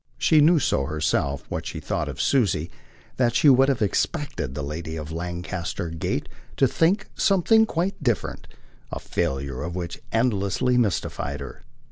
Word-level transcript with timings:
She 0.17 0.41
knew 0.41 0.57
so 0.57 0.87
herself 0.87 1.43
what 1.47 1.67
she 1.67 1.79
thought 1.79 2.09
of 2.09 2.19
Susie 2.19 2.71
that 3.17 3.35
she 3.35 3.49
would 3.49 3.69
have 3.69 3.83
expected 3.83 4.55
the 4.55 4.63
lady 4.63 4.95
of 4.95 5.11
Lancaster 5.11 5.89
Gate 5.91 6.27
to 6.57 6.67
think 6.67 7.05
something 7.15 7.67
quite 7.67 8.01
different; 8.01 8.47
the 8.91 8.97
failure 8.99 9.61
of 9.61 9.75
which 9.75 10.01
endlessly 10.11 10.75
mystified 10.75 11.39
her. 11.39 11.61